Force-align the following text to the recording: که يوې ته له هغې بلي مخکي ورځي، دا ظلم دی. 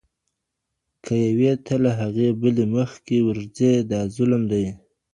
که 1.03 1.13
يوې 1.27 1.53
ته 1.65 1.73
له 1.83 1.91
هغې 1.99 2.27
بلي 2.41 2.65
مخکي 2.75 3.19
ورځي، 3.27 3.73
دا 3.91 3.99
ظلم 4.15 4.43
دی. 4.51 4.65